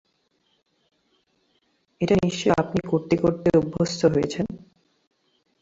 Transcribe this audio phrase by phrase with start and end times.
[2.01, 4.45] এটা নিশ্চয়ই আপনি করতে করতে অভ্যস্ত হয়েছেন…